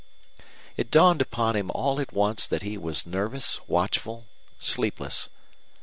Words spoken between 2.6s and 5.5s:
he was nervous, watchful, sleepless.